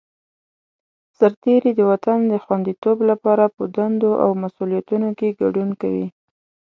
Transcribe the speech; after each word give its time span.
سرتېری 1.17 1.71
د 1.75 1.81
وطن 1.91 2.19
د 2.31 2.33
خوندیتوب 2.43 2.97
لپاره 3.09 3.45
په 3.55 3.63
دندو 3.75 4.11
او 4.23 4.29
مسوولیتونو 4.41 5.09
کې 5.19 5.37
ګډون 5.41 5.69
کوي. 5.81 6.07